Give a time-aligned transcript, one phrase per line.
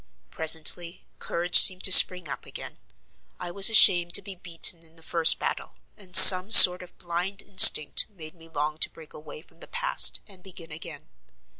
[0.31, 2.79] Presently, courage seemed to spring up again:
[3.39, 7.43] I was ashamed to be beaten in the first battle, and some sort of blind
[7.43, 11.07] instinct made me long to break away from the past and begin again.